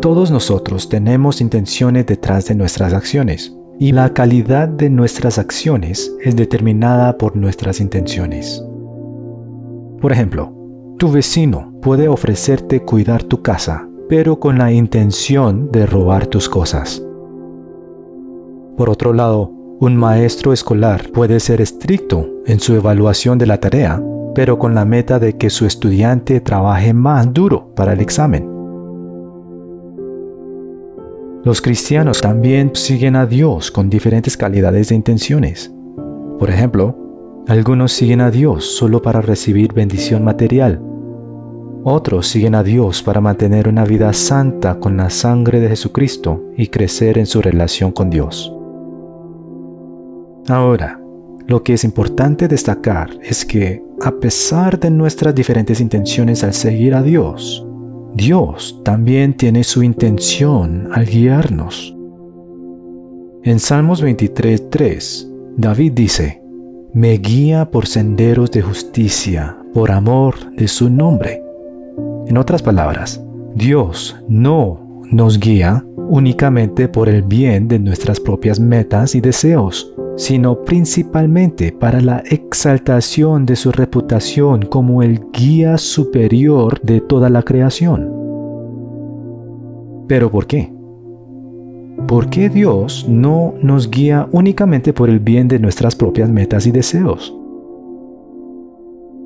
[0.00, 6.36] Todos nosotros tenemos intenciones detrás de nuestras acciones, y la calidad de nuestras acciones es
[6.36, 8.62] determinada por nuestras intenciones.
[10.00, 10.52] Por ejemplo,
[10.98, 17.02] tu vecino puede ofrecerte cuidar tu casa, pero con la intención de robar tus cosas.
[18.76, 19.50] Por otro lado,
[19.80, 24.02] un maestro escolar puede ser estricto en su evaluación de la tarea,
[24.34, 28.55] pero con la meta de que su estudiante trabaje más duro para el examen.
[31.46, 35.72] Los cristianos también siguen a Dios con diferentes calidades de intenciones.
[36.40, 40.82] Por ejemplo, algunos siguen a Dios solo para recibir bendición material.
[41.84, 46.66] Otros siguen a Dios para mantener una vida santa con la sangre de Jesucristo y
[46.66, 48.52] crecer en su relación con Dios.
[50.48, 51.00] Ahora,
[51.46, 56.92] lo que es importante destacar es que, a pesar de nuestras diferentes intenciones al seguir
[56.96, 57.65] a Dios,
[58.16, 61.94] Dios también tiene su intención al guiarnos.
[63.42, 65.28] En Salmos 23.3,
[65.58, 66.42] David dice,
[66.94, 71.42] Me guía por senderos de justicia, por amor de su nombre.
[72.26, 73.22] En otras palabras,
[73.54, 80.62] Dios no nos guía únicamente por el bien de nuestras propias metas y deseos, sino
[80.64, 88.12] principalmente para la exaltación de su reputación como el guía superior de toda la creación.
[90.08, 90.72] ¿Pero por qué?
[92.08, 96.70] ¿Por qué Dios no nos guía únicamente por el bien de nuestras propias metas y
[96.70, 97.36] deseos?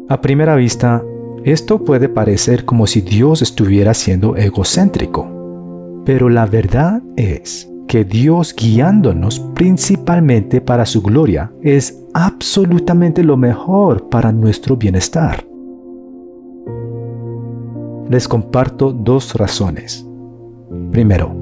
[0.09, 1.05] A primera vista,
[1.45, 8.55] esto puede parecer como si Dios estuviera siendo egocéntrico, pero la verdad es que Dios
[8.55, 15.45] guiándonos principalmente para su gloria es absolutamente lo mejor para nuestro bienestar.
[18.09, 20.07] Les comparto dos razones.
[20.93, 21.35] Primero,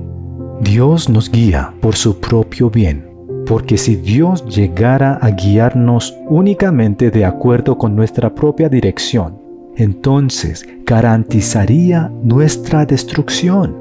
[0.63, 3.07] Dios nos guía por su propio bien,
[3.47, 9.39] porque si Dios llegara a guiarnos únicamente de acuerdo con nuestra propia dirección,
[9.77, 13.77] entonces garantizaría nuestra destrucción.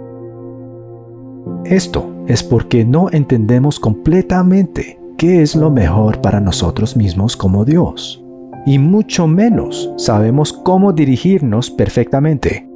[1.64, 8.24] Esto es porque no entendemos completamente qué es lo mejor para nosotros mismos como Dios,
[8.66, 12.68] y mucho menos sabemos cómo dirigirnos perfectamente.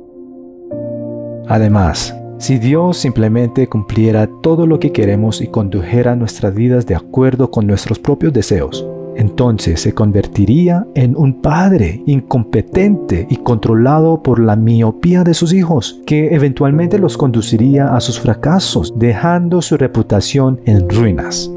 [1.48, 7.52] Además, si Dios simplemente cumpliera todo lo que queremos y condujera nuestras vidas de acuerdo
[7.52, 14.56] con nuestros propios deseos, entonces se convertiría en un padre incompetente y controlado por la
[14.56, 20.90] miopía de sus hijos, que eventualmente los conduciría a sus fracasos, dejando su reputación en
[20.90, 21.52] ruinas.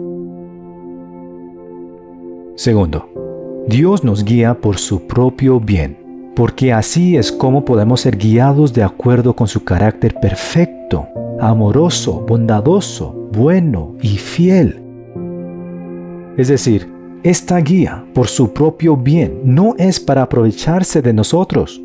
[2.57, 3.09] Segundo,
[3.69, 5.97] Dios nos guía por su propio bien,
[6.37, 11.09] porque así es como podemos ser guiados de acuerdo con su carácter perfecto,
[11.41, 14.81] amoroso, bondadoso, bueno y fiel.
[16.37, 16.94] Es decir,
[17.25, 21.83] esta guía, por su propio bien, no es para aprovecharse de nosotros.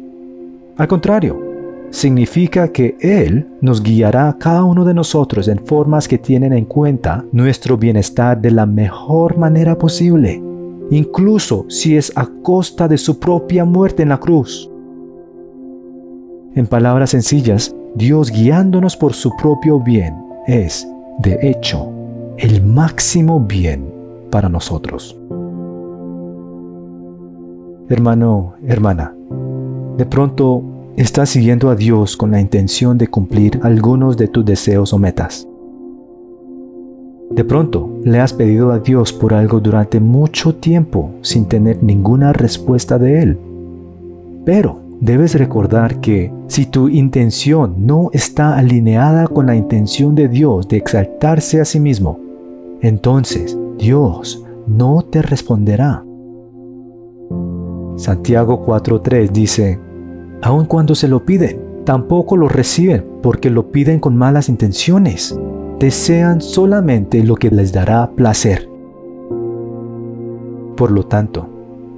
[0.75, 1.39] Al contrario,
[1.91, 6.65] significa que Él nos guiará a cada uno de nosotros en formas que tienen en
[6.65, 10.43] cuenta nuestro bienestar de la mejor manera posible,
[10.91, 14.69] incluso si es a costa de su propia muerte en la cruz.
[16.53, 20.15] En palabras sencillas, Dios guiándonos por su propio bien
[20.47, 20.85] es,
[21.19, 21.89] de hecho,
[22.37, 23.89] el máximo bien
[24.29, 25.18] para nosotros.
[27.89, 29.15] Hermano, hermana,
[29.97, 30.61] de pronto
[30.95, 35.47] estás siguiendo a Dios con la intención de cumplir algunos de tus deseos o metas.
[37.31, 42.31] De pronto le has pedido a Dios por algo durante mucho tiempo sin tener ninguna
[42.31, 43.39] respuesta de Él.
[44.45, 50.67] Pero debes recordar que si tu intención no está alineada con la intención de Dios
[50.67, 52.19] de exaltarse a sí mismo,
[52.81, 56.03] entonces Dios no te responderá.
[57.99, 59.77] Santiago 4.3 dice,
[60.41, 65.37] aun cuando se lo piden, tampoco lo reciben porque lo piden con malas intenciones.
[65.79, 68.69] Desean solamente lo que les dará placer.
[70.77, 71.49] Por lo tanto,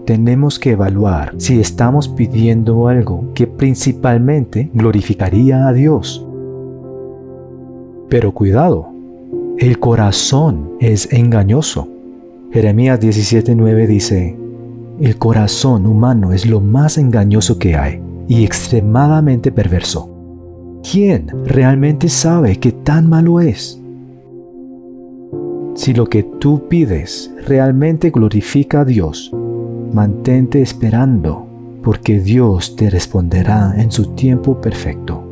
[0.07, 6.25] tenemos que evaluar si estamos pidiendo algo que principalmente glorificaría a Dios.
[8.09, 8.87] Pero cuidado,
[9.59, 11.87] el corazón es engañoso.
[12.51, 14.40] Jeremías 17:9 dice,
[15.01, 20.07] El corazón humano es lo más engañoso que hay y extremadamente perverso.
[20.89, 23.81] ¿Quién realmente sabe qué tan malo es?
[25.73, 29.31] Si lo que tú pides realmente glorifica a Dios,
[29.91, 31.47] mantente esperando,
[31.81, 35.23] porque Dios te responderá en su tiempo perfecto.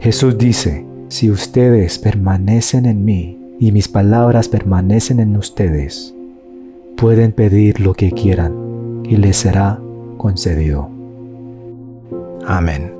[0.00, 6.14] Jesús dice, si ustedes permanecen en mí y mis palabras permanecen en ustedes,
[7.00, 9.80] pueden pedir lo que quieran y les será
[10.18, 10.90] concedido.
[12.46, 12.99] Amén.